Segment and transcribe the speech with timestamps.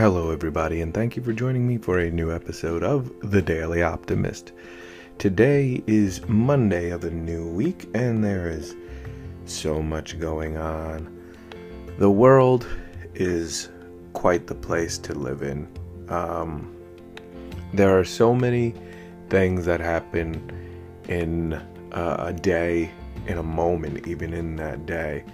[0.00, 3.82] Hello, everybody, and thank you for joining me for a new episode of The Daily
[3.82, 4.52] Optimist.
[5.18, 8.74] Today is Monday of a new week, and there is
[9.44, 11.06] so much going on.
[11.98, 12.66] The world
[13.14, 13.68] is
[14.14, 15.68] quite the place to live in.
[16.08, 16.74] Um,
[17.74, 18.72] there are so many
[19.28, 20.50] things that happen
[21.08, 21.52] in
[21.92, 22.90] uh, a day,
[23.26, 25.24] in a moment, even in that day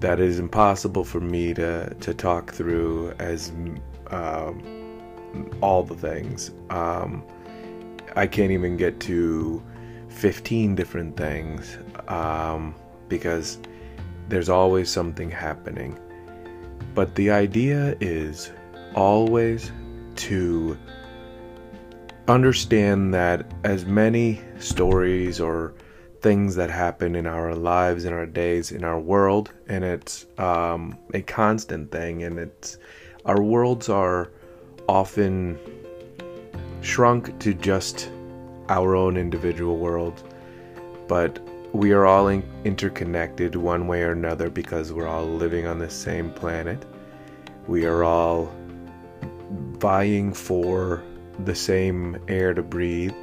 [0.00, 3.52] that is impossible for me to to talk through as
[4.08, 6.50] um, all the things.
[6.70, 7.24] Um,
[8.16, 9.62] I can't even get to
[10.08, 11.78] 15 different things
[12.08, 12.74] um,
[13.08, 13.58] because
[14.28, 15.98] there's always something happening.
[16.94, 18.50] But the idea is
[18.94, 19.70] always
[20.16, 20.76] to
[22.26, 25.74] understand that as many stories or
[26.20, 30.98] things that happen in our lives, in our days, in our world, and it's um,
[31.14, 32.22] a constant thing.
[32.22, 32.78] And it's
[33.24, 34.30] our worlds are
[34.88, 35.58] often
[36.82, 38.10] shrunk to just
[38.68, 40.22] our own individual world,
[41.08, 41.38] but
[41.72, 45.90] we are all in- interconnected one way or another because we're all living on the
[45.90, 46.84] same planet.
[47.66, 48.52] We are all
[49.78, 51.02] vying for
[51.44, 53.14] the same air to breathe,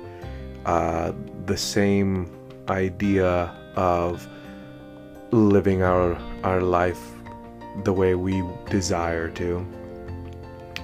[0.65, 1.13] uh,
[1.45, 2.36] the same
[2.69, 4.27] idea of
[5.31, 6.99] living our our life
[7.83, 9.65] the way we desire to.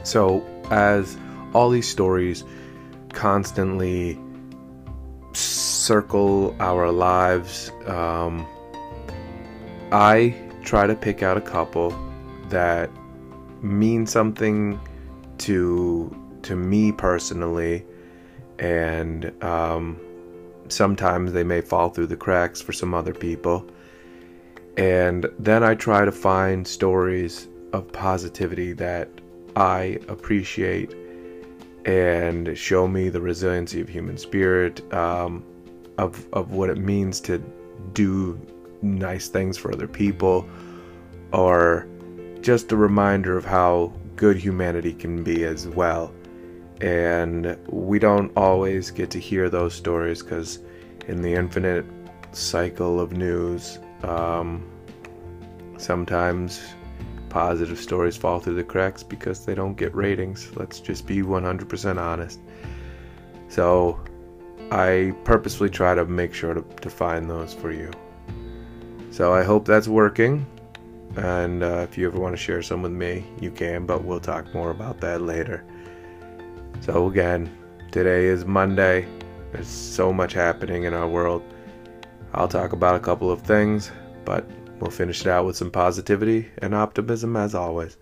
[0.03, 1.17] So as
[1.53, 2.43] all these stories
[3.13, 4.19] constantly
[5.33, 8.45] circle our lives, um,
[9.91, 11.97] I try to pick out a couple
[12.49, 12.89] that
[13.61, 14.79] mean something
[15.39, 17.85] to to me personally,
[18.59, 19.99] and um,
[20.69, 23.65] sometimes they may fall through the cracks for some other people.
[24.77, 29.09] And then I try to find stories of positivity that
[29.55, 30.95] I appreciate
[31.85, 35.43] and show me the resiliency of human spirit, um,
[35.97, 37.39] of, of what it means to
[37.93, 38.39] do
[38.81, 40.47] nice things for other people,
[41.31, 41.87] or
[42.41, 46.13] just a reminder of how good humanity can be as well
[46.83, 50.59] and we don't always get to hear those stories because
[51.07, 51.85] in the infinite
[52.33, 54.69] cycle of news um,
[55.77, 56.61] sometimes
[57.29, 60.53] positive stories fall through the cracks because they don't get ratings.
[60.57, 62.39] Let's just be 100% honest.
[63.47, 63.99] So
[64.71, 67.91] i purposefully try to make sure to, to find those for you.
[69.09, 70.45] So i hope that's working.
[71.15, 74.19] And uh, if you ever want to share some with me you can but we'll
[74.19, 75.63] talk more about that later
[76.85, 77.49] so, again,
[77.93, 79.07] today is Monday.
[79.53, 81.41] There's so much happening in our world.
[82.33, 83.89] I'll talk about a couple of things,
[84.25, 84.45] but
[84.81, 87.95] we'll finish it out with some positivity and optimism as always.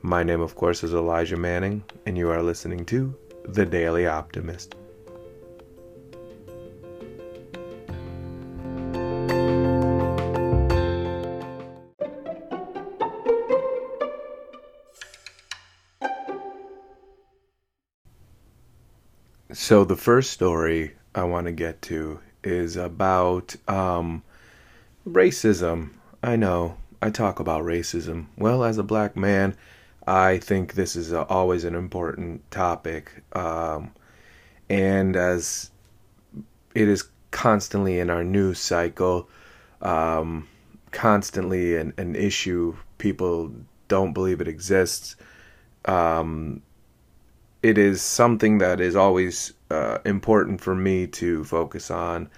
[0.00, 3.14] My name, of course, is Elijah Manning, and you are listening to
[3.44, 4.74] The Daily Optimist.
[19.66, 24.22] So, the first story I want to get to is about um,
[25.08, 25.92] racism.
[26.22, 28.26] I know I talk about racism.
[28.36, 29.56] Well, as a black man,
[30.06, 33.22] I think this is a, always an important topic.
[33.32, 33.92] Um,
[34.68, 35.70] and as
[36.74, 39.30] it is constantly in our news cycle,
[39.80, 40.46] um,
[40.90, 43.50] constantly an, an issue, people
[43.88, 45.16] don't believe it exists.
[45.86, 46.60] Um,
[47.64, 52.28] it is something that is always uh, important for me to focus on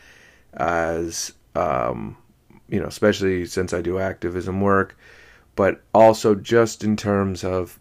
[0.53, 2.17] as um,
[2.69, 4.97] you know especially since i do activism work
[5.57, 7.81] but also just in terms of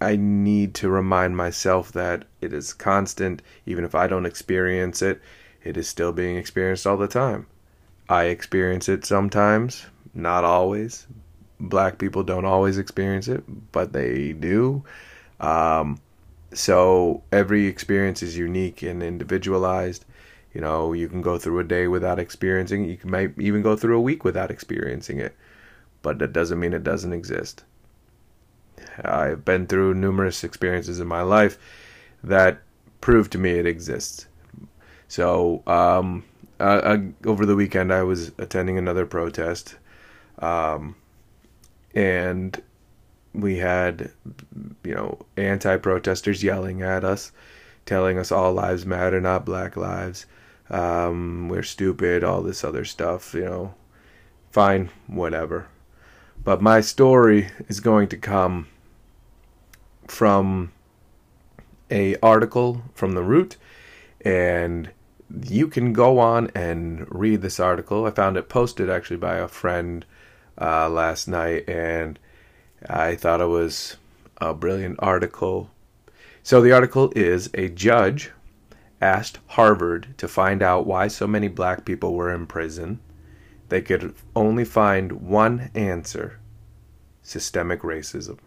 [0.00, 3.42] i need to remind myself that it is constant.
[3.66, 5.20] Even if i don't experience it
[5.64, 7.48] it is still being experienced all the time.
[8.08, 9.84] I experience it sometimes
[10.14, 11.08] not always.
[11.58, 13.42] Black people don't always experience it
[13.72, 14.84] but they do.
[15.40, 16.00] Um,
[16.52, 20.04] so every experience is unique and individualized.
[20.52, 22.88] You know, you can go through a day without experiencing it.
[22.88, 25.36] You can might even go through a week without experiencing it.
[26.02, 27.64] But that doesn't mean it doesn't exist.
[29.04, 31.58] I've been through numerous experiences in my life
[32.22, 32.62] that
[33.00, 34.26] prove to me it exists.
[35.08, 36.24] So, um,
[36.60, 39.76] uh, over the weekend, I was attending another protest,
[40.40, 40.96] um,
[41.94, 42.60] and
[43.34, 44.10] we had
[44.84, 47.32] you know anti-protesters yelling at us
[47.86, 50.26] telling us all lives matter not black lives.
[50.70, 53.74] Um, we're stupid all this other stuff you know.
[54.50, 55.68] Fine whatever.
[56.42, 58.68] But my story is going to come
[60.06, 60.72] from
[61.90, 63.56] a article from the root
[64.24, 64.90] and
[65.44, 68.06] you can go on and read this article.
[68.06, 70.04] I found it posted actually by a friend
[70.60, 72.18] uh, last night, and
[72.86, 73.96] I thought it was
[74.40, 75.70] a brilliant article.
[76.42, 78.30] So the article is a judge
[79.00, 83.00] asked Harvard to find out why so many black people were in prison.
[83.68, 86.40] They could only find one answer
[87.22, 88.38] systemic racism.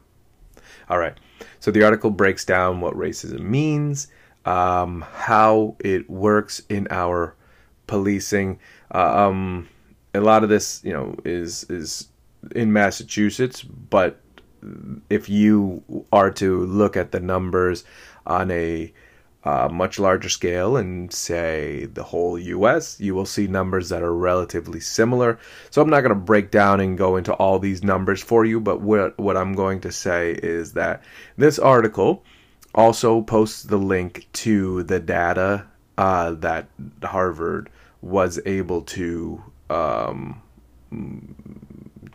[0.90, 1.18] All right.
[1.60, 4.08] So the article breaks down what racism means,
[4.46, 7.36] um, how it works in our
[7.88, 8.60] policing.
[8.94, 9.70] Uh, um,
[10.14, 12.08] a lot of this, you know, is is
[12.56, 14.20] in Massachusetts, but
[15.10, 17.84] if you are to look at the numbers
[18.26, 18.94] on a
[19.44, 24.14] uh, much larger scale and say the whole US, you will see numbers that are
[24.14, 25.40] relatively similar.
[25.72, 28.60] So I'm not going to break down and go into all these numbers for you,
[28.60, 31.04] but what what I'm going to say is that
[31.38, 32.24] this article
[32.76, 35.66] also posts the link to the data
[35.98, 36.68] uh, that
[37.04, 37.70] Harvard
[38.02, 40.42] was able to um,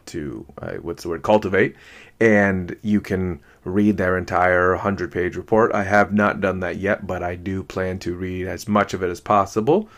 [0.06, 1.76] to uh, what's the word cultivate,
[2.20, 5.74] and you can read their entire 100 page report.
[5.74, 9.02] I have not done that yet, but I do plan to read as much of
[9.02, 9.88] it as possible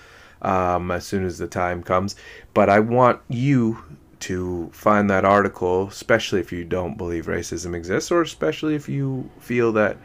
[0.43, 2.17] um, as soon as the time comes.
[2.55, 3.83] But I want you
[4.21, 9.31] to find that article, especially if you don't believe racism exists, or especially if you
[9.39, 9.97] feel that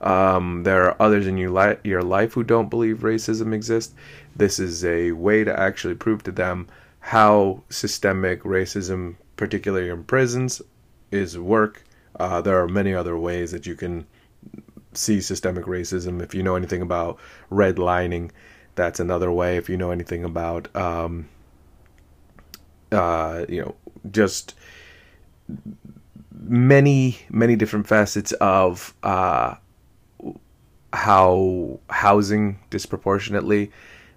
[0.00, 3.94] um, there are others in your, li- your life who don't believe racism exists.
[4.34, 6.68] This is a way to actually prove to them
[7.00, 10.62] how systemic racism, particularly in prisons,
[11.10, 11.82] is work.
[12.20, 14.06] Uh, there are many other ways that you can
[14.92, 16.22] see systemic racism.
[16.22, 17.18] If you know anything about
[17.50, 18.30] redlining,
[18.76, 19.56] that's another way.
[19.56, 21.28] If you know anything about, um,
[22.92, 23.74] uh, you know,
[24.12, 24.54] just
[26.32, 29.56] many many different facets of uh,
[30.92, 33.72] how housing disproportionately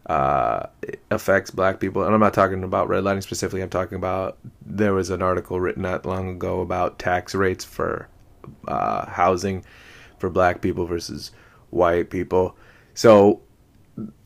[0.05, 0.67] uh,
[1.11, 2.03] affects black people.
[2.03, 3.61] And I'm not talking about redlining specifically.
[3.61, 8.07] I'm talking about there was an article written not long ago about tax rates for
[8.67, 9.65] uh, housing
[10.19, 11.31] for black people versus
[11.71, 12.55] white people.
[12.93, 13.41] So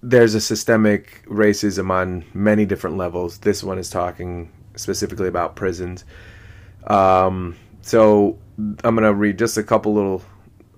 [0.02, 3.40] there's a systemic racism on many different levels.
[3.40, 6.06] This one is talking specifically about prisons.
[6.88, 8.38] Um, so
[8.84, 10.24] I'm going to read just a couple little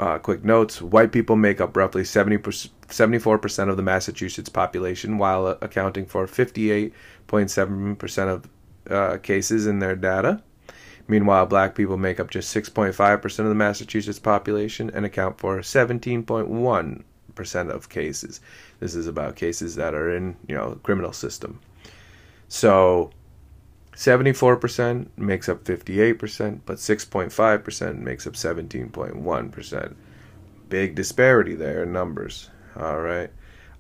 [0.02, 2.40] uh, quick notes white people make up roughly 70
[2.92, 8.50] 74% of the Massachusetts population, while accounting for 58.7% of
[8.90, 10.44] uh, cases in their data.
[11.08, 17.70] Meanwhile, black people make up just 6.5% of the Massachusetts population and account for 17.1%
[17.70, 18.42] of cases.
[18.80, 21.60] This is about cases that are in, you know, criminal system.
[22.48, 23.12] So
[23.96, 29.96] 74% makes up 58%, but 6.5% makes up 17.1%.
[30.70, 32.50] Big disparity there in numbers.
[32.76, 33.30] All right.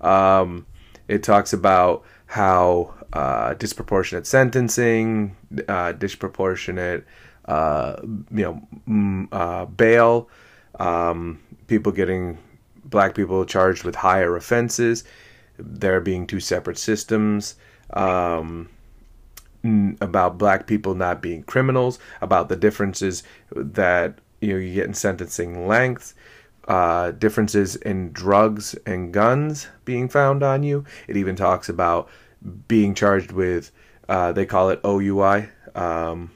[0.01, 0.65] Um,
[1.07, 5.35] it talks about how uh, disproportionate sentencing,
[5.67, 7.05] uh, disproportionate,
[7.45, 10.29] uh, you know, uh, bail,
[10.79, 12.37] um, people getting
[12.85, 15.03] black people charged with higher offenses,
[15.57, 17.55] there being two separate systems.
[17.93, 18.69] Um,
[20.01, 23.23] about black people not being criminals, about the differences
[23.55, 26.15] that you know you get in sentencing lengths,
[26.67, 30.85] uh, differences in drugs and guns being found on you.
[31.07, 32.09] It even talks about
[32.67, 33.71] being charged with
[34.11, 36.31] uh, they call it OUI, um,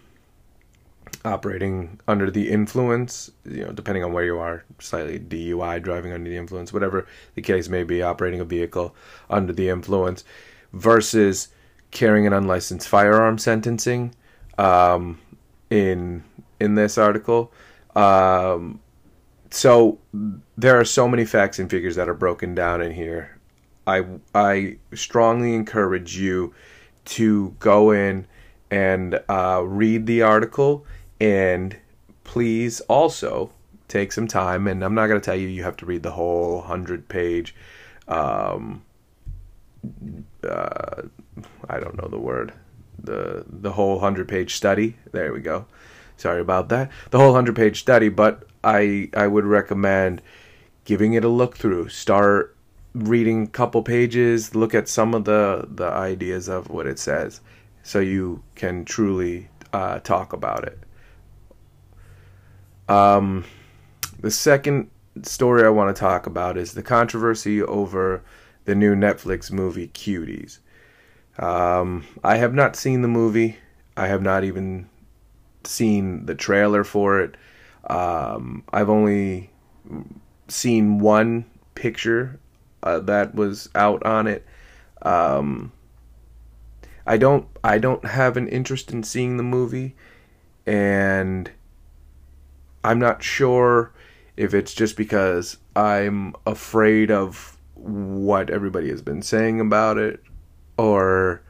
[1.25, 3.31] operating under the influence.
[3.43, 7.41] You know, depending on where you are, slightly DUI, driving under the influence, whatever the
[7.41, 8.95] case may be, operating a vehicle
[9.29, 10.23] under the influence,
[10.71, 11.49] versus
[11.95, 14.13] carrying an unlicensed firearm sentencing
[14.59, 15.19] um,
[15.71, 16.23] in
[16.59, 17.51] in this article.
[17.95, 18.81] Um,
[19.49, 19.97] so
[20.57, 23.37] there are so many facts and figures that are broken down in here.
[23.87, 26.53] I I strongly encourage you
[27.05, 28.27] to go in
[28.69, 30.85] and uh, read the article
[31.21, 31.77] and
[32.23, 33.51] please also
[33.87, 36.11] take some time and i'm not going to tell you you have to read the
[36.11, 37.55] whole 100 page
[38.07, 38.83] um,
[40.45, 41.03] uh,
[41.69, 42.53] I don't know the word,
[43.01, 44.97] the the whole hundred page study.
[45.11, 45.65] There we go.
[46.17, 46.91] Sorry about that.
[47.11, 50.21] The whole hundred page study, but I I would recommend
[50.85, 51.89] giving it a look through.
[51.89, 52.55] Start
[52.93, 54.55] reading a couple pages.
[54.55, 57.41] Look at some of the the ideas of what it says,
[57.83, 60.79] so you can truly uh, talk about it.
[62.87, 63.45] Um,
[64.19, 64.89] the second
[65.23, 68.23] story I want to talk about is the controversy over
[68.65, 70.59] the new Netflix movie Cuties.
[71.37, 73.57] Um, I have not seen the movie.
[73.97, 74.89] I have not even
[75.63, 77.35] seen the trailer for it.
[77.87, 79.51] Um, I've only
[80.47, 81.45] seen one
[81.75, 82.39] picture
[82.83, 84.45] uh, that was out on it.
[85.01, 85.71] Um,
[87.05, 89.95] I don't I don't have an interest in seeing the movie,
[90.65, 91.51] and
[92.83, 93.91] I'm not sure
[94.35, 97.54] if it's just because I'm afraid of
[97.85, 100.21] what everybody has been saying about it,
[100.77, 101.41] or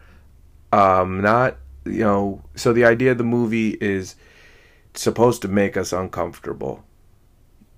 [0.71, 1.57] um, not.
[1.85, 4.15] You know, so the idea of the movie is
[4.95, 6.83] supposed to make us uncomfortable,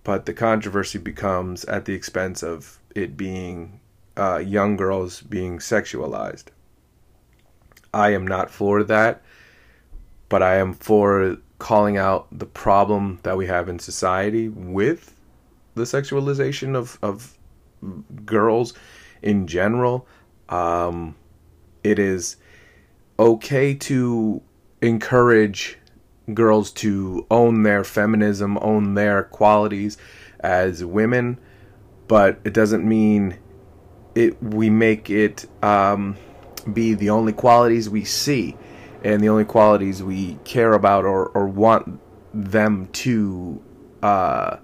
[0.03, 3.79] but the controversy becomes at the expense of it being
[4.15, 6.45] uh, young girls being sexualized.
[7.93, 9.21] I am not for that,
[10.29, 15.15] but I am for calling out the problem that we have in society with
[15.75, 17.36] the sexualization of, of
[18.25, 18.73] girls
[19.21, 20.07] in general.
[20.49, 21.15] Um,
[21.83, 22.37] it is
[23.19, 24.41] okay to
[24.81, 25.77] encourage
[26.33, 29.97] girls to own their feminism, own their qualities
[30.39, 31.39] as women,
[32.07, 33.37] but it doesn't mean
[34.15, 36.17] it we make it um,
[36.71, 38.55] be the only qualities we see
[39.03, 41.99] and the only qualities we care about or, or want
[42.33, 43.61] them to
[44.01, 44.57] uh,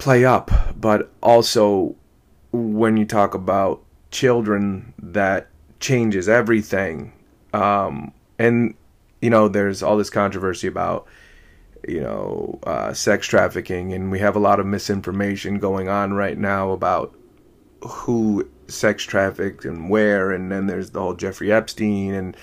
[0.00, 0.50] play up.
[0.78, 1.94] But also,
[2.52, 7.12] when you talk about children, that changes everything.
[7.52, 8.74] Um, and,
[9.20, 11.06] you know, there's all this controversy about,
[11.86, 16.36] you know, uh, sex trafficking, and we have a lot of misinformation going on right
[16.36, 17.14] now about
[17.82, 22.36] who sex trafficked and where, and then there's the whole Jeffrey Epstein and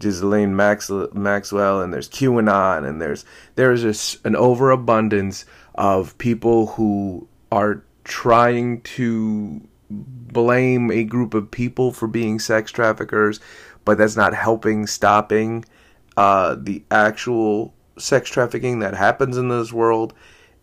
[0.00, 5.44] Ghislaine Max- Maxwell, and there's QAnon, and there's there's just an overabundance
[5.74, 9.60] of people who are trying to
[9.90, 13.40] blame a group of people for being sex traffickers,
[13.84, 15.64] but that's not helping stopping
[16.16, 20.14] uh, the actual sex trafficking that happens in this world.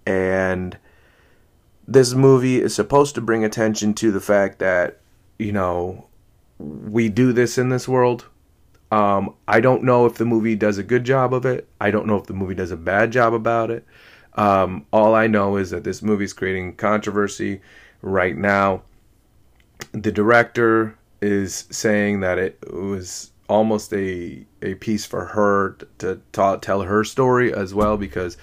[0.06, 0.78] And
[1.88, 5.00] this movie is supposed to bring attention to the fact that,
[5.38, 6.08] you know,
[6.58, 8.26] we do this in this world.
[8.92, 11.68] Um, I don't know if the movie does a good job of it.
[11.80, 13.86] I don't know if the movie does a bad job about it.
[14.36, 17.62] Um, all I know is that this movie is creating controversy
[18.02, 18.84] right now.
[19.92, 26.60] The director is saying that it was almost a a piece for her to, to
[26.62, 28.38] tell her story as well because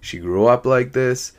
[0.00, 1.32] she grew up like this.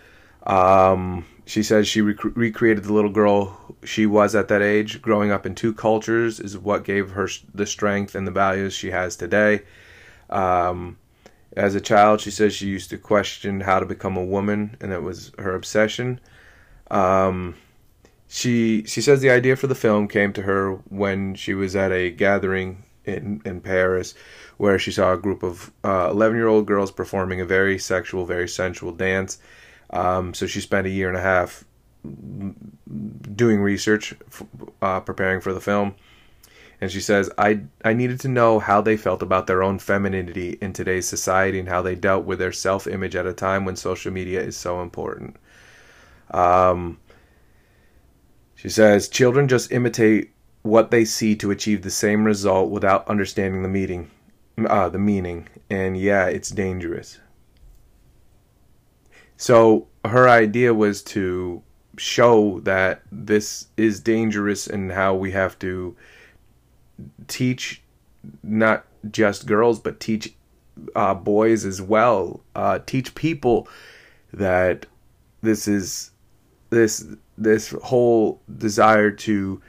[0.43, 5.01] Um, she says she rec- recreated the little girl she was at that age.
[5.01, 8.91] Growing up in two cultures is what gave her the strength and the values she
[8.91, 9.61] has today.
[10.29, 10.97] Um,
[11.55, 14.91] as a child, she says she used to question how to become a woman, and
[14.91, 16.19] it was her obsession.
[16.91, 17.55] Um,
[18.27, 21.91] she she says the idea for the film came to her when she was at
[21.91, 24.15] a gathering in in Paris,
[24.57, 28.25] where she saw a group of eleven uh, year old girls performing a very sexual,
[28.25, 29.39] very sensual dance
[29.89, 31.63] um, so she spent a year and a half
[33.35, 34.13] doing research,
[34.81, 35.95] uh, preparing for the film.
[36.82, 40.58] And she says, I, I needed to know how they felt about their own femininity
[40.62, 43.75] in today's society and how they dealt with their self image at a time when
[43.75, 45.38] social media is so important.
[46.32, 47.00] Um,
[48.55, 50.32] she says, Children just imitate
[50.63, 54.10] what they see to achieve the same result without understanding the meaning.
[54.58, 55.48] Uh, the meaning.
[55.70, 57.20] And yeah, it's dangerous.
[59.38, 61.62] So her idea was to
[61.98, 65.96] show that this is dangerous and how we have to
[67.27, 67.81] teach
[68.43, 70.33] not just girls but teach
[70.95, 72.41] uh, boys as well.
[72.55, 73.67] Uh, teach people
[74.33, 74.85] that
[75.41, 76.11] this is
[76.69, 77.05] this
[77.37, 79.61] this whole desire to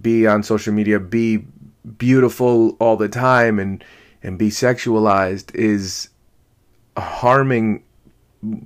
[0.00, 1.44] be on social media be
[1.98, 3.84] beautiful all the time and
[4.22, 6.08] and be sexualized is
[6.96, 7.82] harming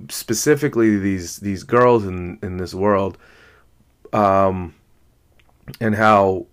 [0.09, 3.17] specifically these these girls in in this world.
[4.13, 4.73] Um
[5.81, 6.45] and how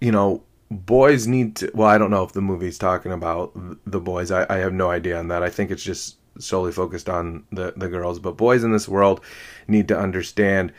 [0.00, 3.52] you know boys need to well i don't know if the movie's talking about
[3.90, 4.30] the boys.
[4.30, 5.42] I, I have no idea on that.
[5.42, 8.18] I think it's just solely focused on the the girls.
[8.18, 9.20] But boys in this world
[9.66, 10.72] need to understand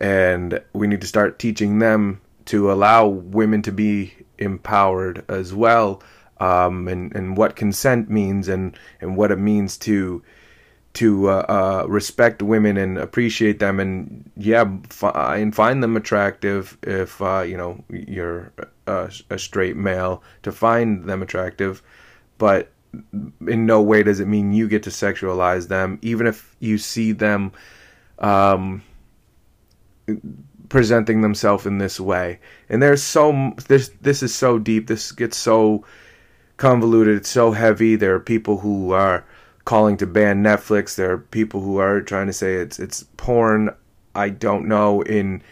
[0.00, 6.02] and we need to start teaching them to allow women to be empowered as well
[6.38, 10.22] um, and and what consent means and and what it means to
[10.92, 16.76] to uh, uh, respect women and appreciate them and yeah fi- and find them attractive
[16.82, 18.52] if uh, you know you're
[18.86, 21.82] a, a, straight male to find them attractive.
[22.38, 22.72] But
[23.46, 25.98] in no way does it mean you get to sexualize them.
[26.02, 27.52] Even if you see them
[28.18, 28.82] um,
[30.68, 32.40] presenting themselves in this way.
[32.68, 34.86] And there's so this this is so deep.
[34.86, 35.84] This gets so
[36.56, 37.16] convoluted.
[37.16, 37.96] It's so heavy.
[37.96, 39.24] There are people who are
[39.64, 40.94] calling to ban Netflix.
[40.94, 43.74] There are people who are trying to say it's it's porn.
[44.14, 45.02] I don't know.
[45.02, 45.42] In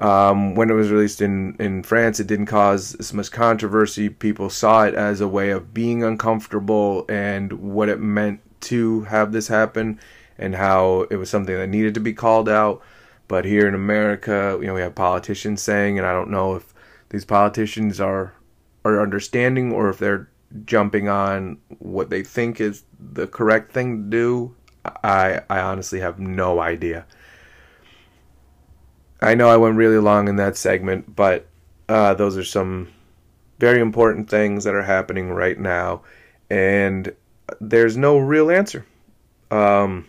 [0.00, 4.08] um, when it was released in, in France, it didn't cause as much controversy.
[4.08, 9.32] People saw it as a way of being uncomfortable and what it meant to have
[9.32, 9.98] this happen
[10.38, 12.80] and how it was something that needed to be called out.
[13.26, 16.72] But here in America, you know, we have politicians saying, and I don't know if
[17.10, 18.34] these politicians are
[18.84, 20.28] are understanding or if they're
[20.64, 24.56] jumping on what they think is the correct thing to do.
[24.84, 27.06] I I honestly have no idea.
[29.20, 31.46] I know I went really long in that segment, but
[31.88, 32.88] uh, those are some
[33.58, 36.02] very important things that are happening right now,
[36.48, 37.12] and
[37.60, 38.86] there's no real answer.
[39.50, 40.06] Um,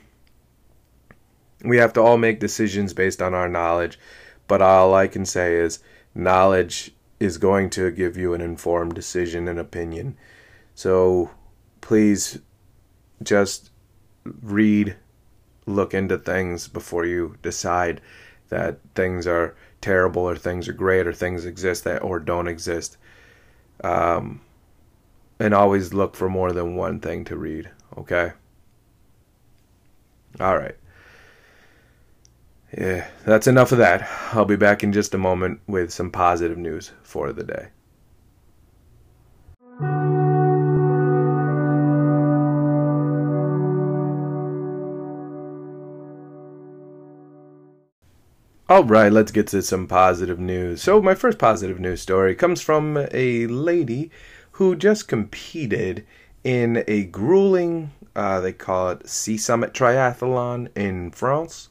[1.64, 4.00] we have to all make decisions based on our knowledge,
[4.48, 5.80] but all I can say is
[6.14, 10.18] knowledge is going to give you an informed decision and opinion.
[10.80, 11.30] So
[11.82, 12.40] please
[13.22, 13.70] just
[14.24, 14.96] read,
[15.66, 18.00] look into things before you decide
[18.48, 22.96] that things are terrible or things are great or things exist that or don't exist.
[23.84, 24.40] Um,
[25.38, 28.32] and always look for more than one thing to read, okay?
[30.40, 30.78] All right.
[32.72, 34.08] Yeah, that's enough of that.
[34.32, 37.68] I'll be back in just a moment with some positive news for the day.
[48.70, 50.84] All right, let's get to some positive news.
[50.84, 54.12] So, my first positive news story comes from a lady
[54.52, 56.06] who just competed
[56.44, 61.70] in a grueling, uh, they call it Sea Summit Triathlon in France.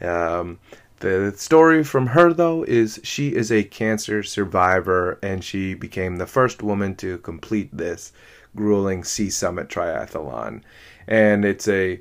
[0.00, 0.60] Um,
[1.00, 6.28] the story from her, though, is she is a cancer survivor and she became the
[6.28, 8.12] first woman to complete this
[8.54, 10.62] grueling Sea Summit Triathlon.
[11.08, 12.00] And it's a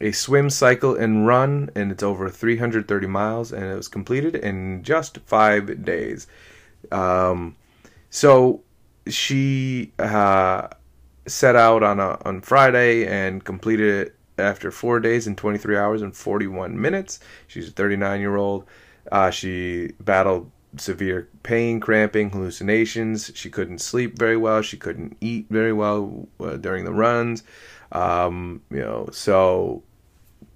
[0.00, 4.82] a swim, cycle, and run, and it's over 330 miles, and it was completed in
[4.82, 6.26] just five days.
[6.90, 7.56] Um,
[8.10, 8.62] so
[9.06, 10.68] she uh,
[11.26, 16.02] set out on a, on Friday and completed it after four days and 23 hours
[16.02, 17.20] and 41 minutes.
[17.46, 18.64] She's a 39 year old.
[19.10, 23.30] Uh, she battled severe pain, cramping, hallucinations.
[23.34, 24.62] She couldn't sleep very well.
[24.62, 27.42] She couldn't eat very well uh, during the runs.
[27.92, 29.82] Um, you know, so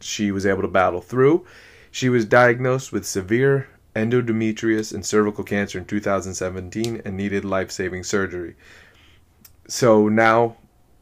[0.01, 1.46] she was able to battle through.
[1.90, 8.05] She was diagnosed with severe endometriosis and cervical cancer in 2017 and needed life saving
[8.05, 8.55] surgery.
[9.68, 10.57] So now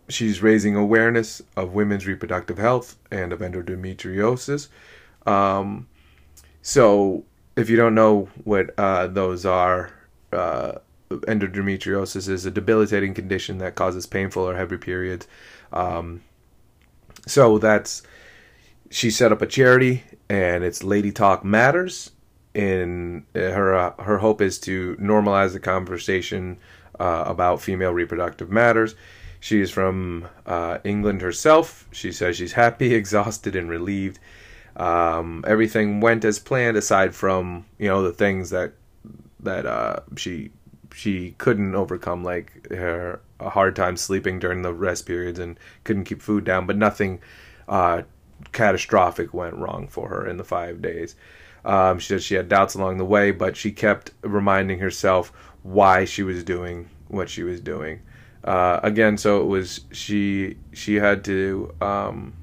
[0.08, 4.68] she's raising awareness of women's reproductive health and of endometriosis.
[5.26, 5.88] Um,
[6.62, 7.24] so,
[7.56, 9.92] if you don't know what uh, those are,
[10.32, 10.72] uh,
[11.20, 15.26] endometriosis is a debilitating condition that causes painful or heavy periods.
[15.72, 16.22] Um,
[17.26, 18.02] so that's
[18.90, 22.10] she set up a charity, and it's Lady Talk Matters.
[22.54, 26.58] In her uh, her hope is to normalize the conversation
[27.00, 28.94] uh, about female reproductive matters.
[29.40, 31.88] She is from uh, England herself.
[31.90, 34.18] She says she's happy, exhausted, and relieved.
[34.76, 38.72] Um, everything went as planned, aside from you know the things that
[39.40, 40.50] that uh, she
[40.94, 46.04] she couldn't overcome, like her a hard time sleeping during the rest periods and couldn't
[46.04, 46.66] keep food down.
[46.66, 47.20] But nothing
[47.68, 48.02] uh,
[48.52, 51.16] catastrophic went wrong for her in the five days.
[51.64, 56.04] Um, she said she had doubts along the way, but she kept reminding herself why
[56.04, 58.00] she was doing what she was doing.
[58.44, 62.34] Uh, again, so it was she she had to um,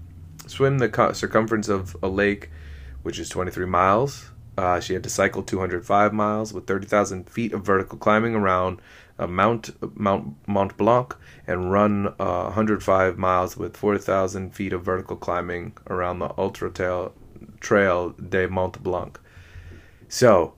[0.48, 2.50] swim the circumference of a lake,
[3.04, 4.32] which is 23 miles.
[4.62, 8.80] Uh, she had to cycle 205 miles with 30,000 feet of vertical climbing around
[9.18, 11.16] uh, Mount Mount Mont Blanc
[11.48, 17.12] and run uh, 105 miles with 4,000 feet of vertical climbing around the Ultra Trail,
[17.60, 19.20] Trail de Mont Blanc.
[20.08, 20.54] So,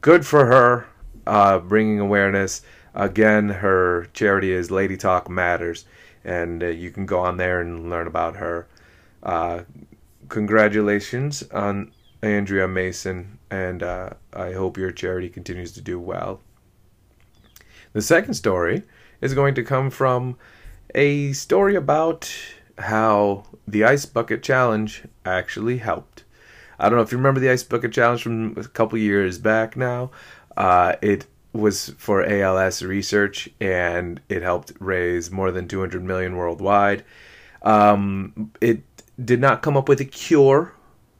[0.00, 0.86] good for her,
[1.26, 2.62] uh, bringing awareness.
[2.94, 5.84] Again, her charity is Lady Talk Matters,
[6.24, 8.66] and uh, you can go on there and learn about her.
[9.22, 9.64] Uh,
[10.30, 16.40] congratulations on Andrea Mason, and uh, I hope your charity continues to do well.
[17.92, 18.82] The second story
[19.20, 20.36] is going to come from
[20.94, 22.32] a story about
[22.78, 26.24] how the Ice Bucket Challenge actually helped.
[26.78, 29.76] I don't know if you remember the Ice Bucket Challenge from a couple years back
[29.76, 30.10] now.
[30.56, 37.04] Uh, it was for ALS research and it helped raise more than 200 million worldwide.
[37.62, 38.82] Um, it
[39.22, 40.74] did not come up with a cure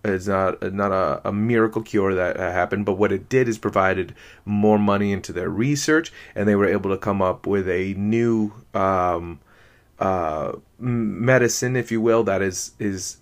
[0.04, 4.14] it's not not a, a miracle cure that happened, but what it did is provided
[4.44, 8.52] more money into their research, and they were able to come up with a new
[8.74, 9.40] um,
[9.98, 13.18] uh, medicine, if you will, that is is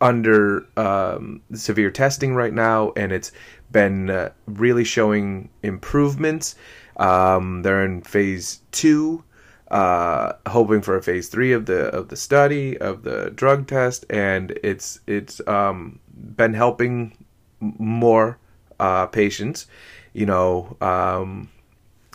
[0.00, 3.32] under um, severe testing right now, and it's
[3.70, 6.54] been uh, really showing improvements.
[6.96, 9.24] Um, they're in phase two,
[9.70, 14.06] uh, hoping for a phase three of the of the study of the drug test,
[14.08, 17.16] and it's it's um, been helping
[17.60, 18.38] more
[18.80, 19.66] uh, patients.
[20.12, 21.50] You know, um,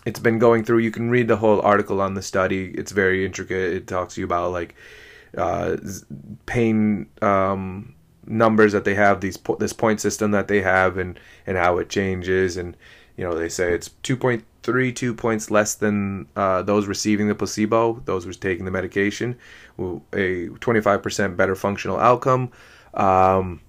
[0.05, 0.79] it's been going through.
[0.79, 2.71] You can read the whole article on the study.
[2.75, 3.73] It's very intricate.
[3.73, 4.75] It talks to you about like
[5.37, 5.77] uh,
[6.45, 7.93] pain um,
[8.25, 11.89] numbers that they have, these this point system that they have, and and how it
[11.89, 12.57] changes.
[12.57, 12.75] And
[13.17, 17.27] you know, they say it's two point three two points less than uh, those receiving
[17.27, 19.37] the placebo, those who's taking the medication,
[20.13, 22.51] a twenty five percent better functional outcome.
[22.93, 23.61] Um,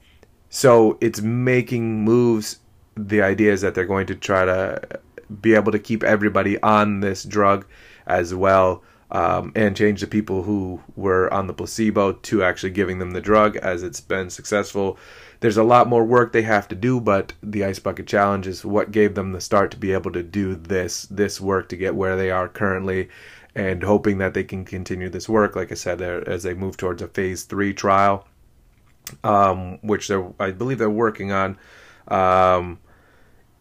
[0.52, 2.58] so it's making moves.
[2.94, 5.00] The idea is that they're going to try to
[5.40, 7.64] be able to keep everybody on this drug
[8.06, 12.98] as well um, and change the people who were on the placebo to actually giving
[12.98, 14.98] them the drug as it's been successful.
[15.40, 18.62] There's a lot more work they have to do, but the Ice Bucket Challenge is
[18.62, 21.94] what gave them the start to be able to do this this work to get
[21.94, 23.08] where they are currently,
[23.54, 25.56] and hoping that they can continue this work.
[25.56, 28.28] Like I said, as they move towards a phase three trial,
[29.24, 31.58] um, which they're I believe they're working on,
[32.08, 32.78] um,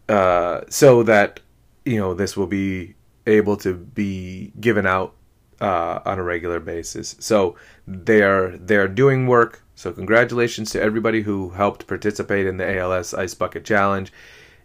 [0.08, 1.40] uh, so that
[1.84, 2.94] you know this will be
[3.26, 5.14] able to be given out
[5.60, 7.16] uh, on a regular basis.
[7.20, 9.62] So they're they're doing work.
[9.74, 14.12] So congratulations to everybody who helped participate in the ALS Ice Bucket Challenge.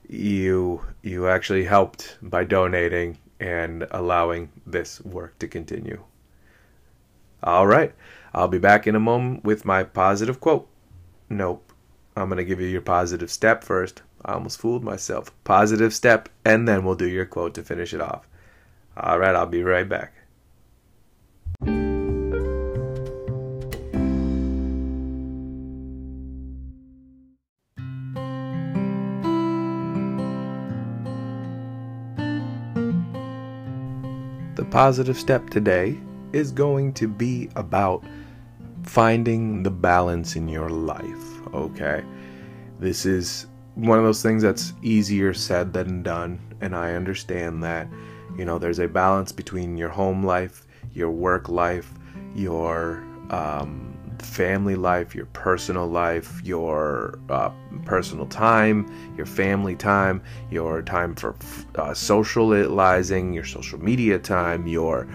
[0.09, 6.03] You you actually helped by donating and allowing this work to continue.
[7.43, 7.93] All right,
[8.33, 10.67] I'll be back in a moment with my positive quote.
[11.29, 11.73] Nope,
[12.15, 14.01] I'm gonna give you your positive step first.
[14.23, 15.31] I almost fooled myself.
[15.43, 18.27] Positive step, and then we'll do your quote to finish it off.
[18.95, 20.13] All right, I'll be right back.
[34.55, 35.99] The positive step today
[36.33, 38.03] is going to be about
[38.87, 42.03] finding the balance in your life, okay?
[42.79, 47.87] This is one of those things that's easier said than done, and I understand that.
[48.37, 51.93] You know, there's a balance between your home life, your work life,
[52.35, 57.51] your um, family life, your personal life, your uh,
[57.85, 61.35] personal time, your family time, your time for
[61.75, 65.07] uh, socializing, your social media time, your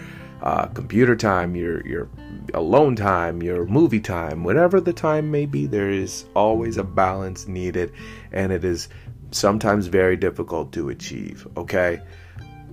[0.43, 2.09] uh, computer time, your your
[2.55, 7.47] alone time, your movie time, whatever the time may be, there is always a balance
[7.47, 7.93] needed,
[8.33, 8.89] and it is
[9.31, 11.47] sometimes very difficult to achieve.
[11.57, 12.01] Okay.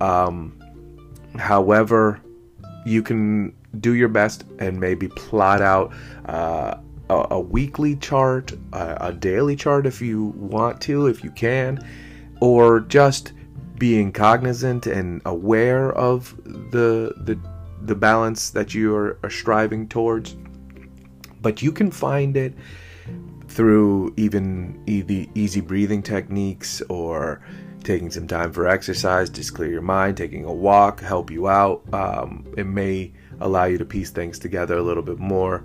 [0.00, 0.58] Um,
[1.36, 2.20] however,
[2.84, 5.92] you can do your best and maybe plot out
[6.26, 6.76] uh,
[7.08, 11.78] a, a, weekly chart, a, a daily chart if you want to, if you can,
[12.40, 13.32] or just
[13.78, 16.36] being cognizant and aware of
[16.70, 17.38] the the
[17.82, 20.36] the balance that you are, are striving towards.
[21.40, 22.54] But you can find it
[23.48, 27.42] through even the easy breathing techniques or
[27.82, 31.82] taking some time for exercise, just clear your mind, taking a walk, help you out.
[31.92, 35.64] Um, it may allow you to piece things together a little bit more.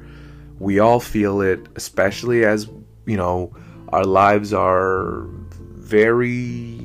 [0.59, 2.69] We all feel it, especially as,
[3.05, 3.53] you know,
[3.89, 5.25] our lives are
[5.59, 6.79] very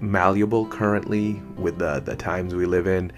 [0.00, 3.12] malleable currently with the, the times we live in.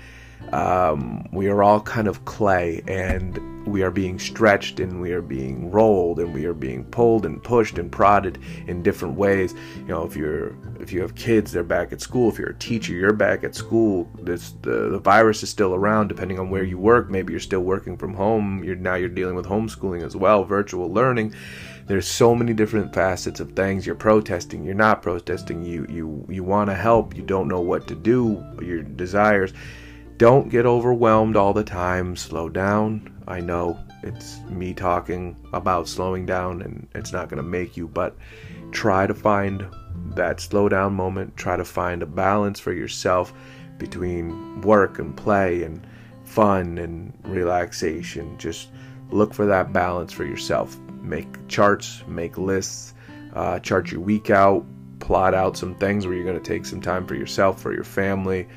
[0.54, 5.20] Um, we are all kind of clay and we are being stretched and we are
[5.20, 8.38] being rolled and we are being pulled and pushed and prodded
[8.68, 9.52] in different ways.
[9.78, 12.30] You know if you're if you have kids they're back at school.
[12.30, 14.08] If you're a teacher you're back at school.
[14.22, 16.06] This the, the virus is still around.
[16.06, 18.62] Depending on where you work maybe you're still working from home.
[18.62, 21.34] You're now you're dealing with homeschooling as well virtual learning.
[21.88, 23.86] There's so many different facets of things.
[23.86, 24.64] You're protesting.
[24.64, 25.64] You're not protesting.
[25.64, 27.16] You you you want to help.
[27.16, 28.44] You don't know what to do.
[28.62, 29.52] Your desires
[30.16, 32.16] don't get overwhelmed all the time.
[32.16, 33.12] Slow down.
[33.26, 37.88] I know it's me talking about slowing down and it's not going to make you
[37.88, 38.16] but
[38.70, 39.66] try to find
[40.14, 41.36] that slow down moment.
[41.36, 43.32] Try to find a balance for yourself
[43.78, 45.84] between work and play and
[46.24, 48.36] fun and relaxation.
[48.38, 48.68] Just
[49.10, 50.78] look for that balance for yourself.
[51.00, 52.94] Make charts, make lists,
[53.34, 54.64] uh, chart your week out,
[55.00, 57.84] plot out some things where you're going to take some time for yourself, for your
[57.84, 58.48] family.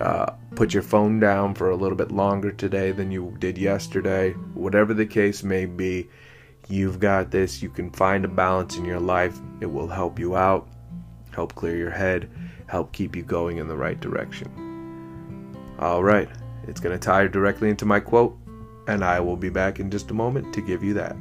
[0.00, 4.32] Uh, put your phone down for a little bit longer today than you did yesterday.
[4.54, 6.08] Whatever the case may be,
[6.68, 7.62] you've got this.
[7.62, 9.38] You can find a balance in your life.
[9.60, 10.68] It will help you out,
[11.32, 12.28] help clear your head,
[12.66, 14.50] help keep you going in the right direction.
[15.78, 16.28] All right,
[16.66, 18.36] It's going to tie directly into my quote,
[18.86, 21.16] and I will be back in just a moment to give you that.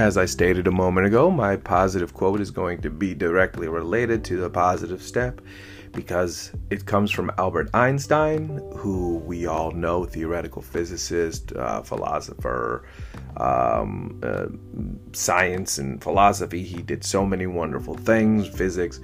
[0.00, 4.24] As I stated a moment ago, my positive quote is going to be directly related
[4.24, 5.42] to the positive step
[5.92, 12.86] because it comes from Albert Einstein, who we all know, theoretical physicist, uh, philosopher,
[13.36, 14.46] um, uh,
[15.12, 16.62] science and philosophy.
[16.62, 19.00] He did so many wonderful things, physics.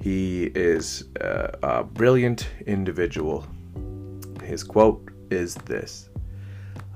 [0.00, 3.46] He is a, a brilliant individual.
[4.42, 6.10] His quote is this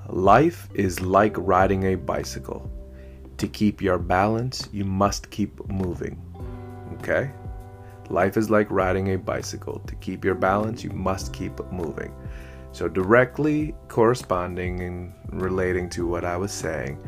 [0.09, 2.73] Life is like riding a bicycle.
[3.39, 6.21] To keep your balance, you must keep moving.
[6.95, 7.31] Okay?
[8.09, 9.81] Life is like riding a bicycle.
[9.81, 12.15] To keep your balance, you must keep moving.
[12.73, 16.99] So, directly corresponding and relating to what I was saying,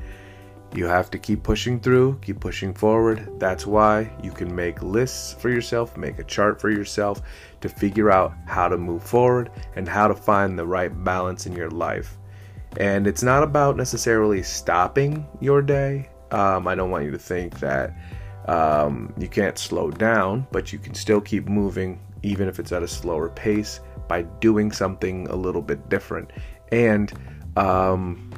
[0.75, 3.41] you have to keep pushing through, keep pushing forward.
[3.41, 7.23] That's why you can make lists for yourself, make a chart for yourself
[7.63, 11.55] to figure out how to move forward and how to find the right balance in
[11.55, 12.19] your life.
[12.77, 16.11] And it's not about necessarily stopping your day.
[16.31, 17.95] Um, I don't want you to think that
[18.47, 22.83] um, you can't slow down, but you can still keep moving, even if it's at
[22.83, 26.31] a slower pace, by doing something a little bit different.
[26.73, 27.13] And
[27.57, 28.31] um,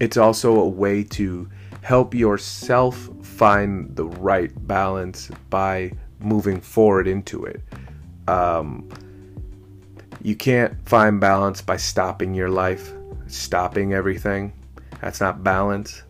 [0.00, 1.48] it's also a way to
[1.82, 7.62] help yourself find the right balance by moving forward into it.
[8.26, 8.88] Um,
[10.22, 12.92] you can't find balance by stopping your life,
[13.28, 14.52] stopping everything.
[15.00, 16.02] That's not balance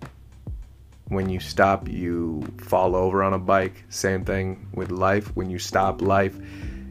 [1.09, 3.85] when you stop, you fall over on a bike.
[3.89, 5.35] Same thing with life.
[5.35, 6.37] When you stop life,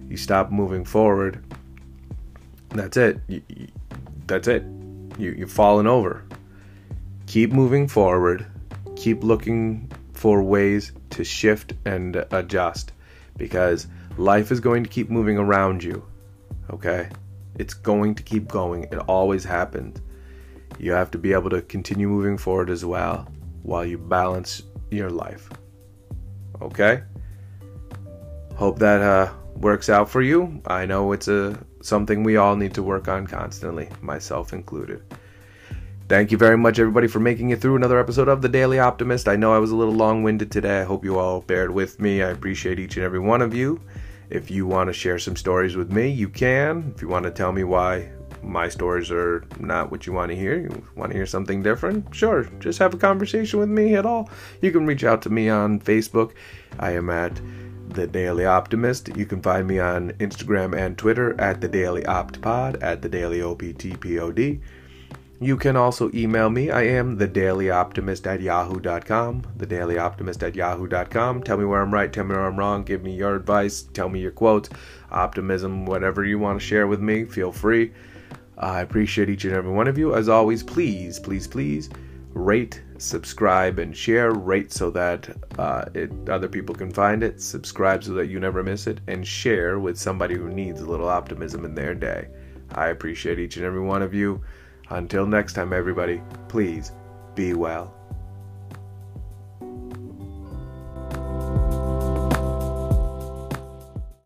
[0.10, 1.44] you stop moving forward.
[2.70, 3.20] That's it.
[3.28, 3.68] You, you,
[4.26, 4.64] that's it.
[5.18, 6.24] You, you're falling over.
[7.28, 8.46] Keep moving forward.
[8.96, 12.94] Keep looking for ways to shift and adjust
[13.38, 16.04] because life is going to keep moving around you.
[16.72, 17.10] Okay?
[17.56, 18.86] It's going to keep going.
[18.86, 20.02] It always happens.
[20.80, 23.28] You have to be able to continue moving forward as well
[23.63, 25.50] while you balance your life.
[26.62, 27.04] Okay?
[28.56, 30.62] Hope that uh, works out for you.
[30.65, 35.04] I know it's a something we all need to work on constantly, myself included.
[36.10, 39.28] Thank you very much, everybody, for making it through another episode of The Daily Optimist.
[39.28, 40.80] I know I was a little long winded today.
[40.80, 42.24] I hope you all bared with me.
[42.24, 43.82] I appreciate each and every one of you.
[44.30, 46.93] If you want to share some stories with me, you can.
[46.96, 48.10] If you want to tell me why
[48.48, 52.14] my stories are not what you want to hear, you want to hear something different,
[52.14, 54.30] sure, just have a conversation with me at all.
[54.62, 56.32] You can reach out to me on Facebook.
[56.80, 57.40] I am at
[57.90, 59.16] the Daily Optimist.
[59.16, 63.10] You can find me on Instagram and Twitter at the Daily Opt Pod, at the
[63.10, 64.60] Daily OPTPOD.
[65.40, 66.72] You can also email me.
[66.72, 69.44] I am the Daily Optimist at yahoo.com.
[69.56, 71.44] The Daily Optimist at yahoo.com.
[71.44, 74.10] Tell me where I'm right, tell me where I'm wrong, give me your advice, tell
[74.10, 74.70] me your quotes,
[75.12, 77.92] optimism, whatever you want to share with me, feel free.
[78.58, 80.15] I appreciate each and every one of you.
[80.15, 81.89] As always, please, please, please
[82.34, 84.32] rate, subscribe, and share.
[84.32, 87.41] Rate so that uh, it, other people can find it.
[87.41, 89.02] Subscribe so that you never miss it.
[89.08, 92.28] And share with somebody who needs a little optimism in their day.
[92.74, 94.41] I appreciate each and every one of you.
[94.89, 96.91] Until next time, everybody, please
[97.36, 97.97] be well.